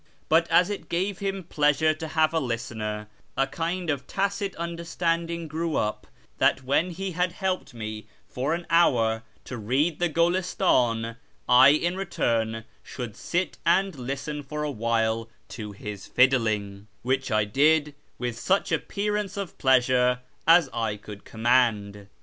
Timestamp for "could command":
20.97-22.07